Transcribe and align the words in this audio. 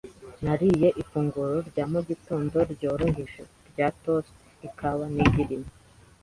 Nariye 0.43 0.89
ifunguro 1.01 1.55
rya 1.69 1.83
mu 1.91 1.99
gitondo 2.09 2.57
ryoroheje 2.73 3.41
rya 3.69 3.87
toast, 4.01 4.33
ikawa, 4.67 5.05
n'igi 5.15 5.43
rimwe.) 5.49 5.71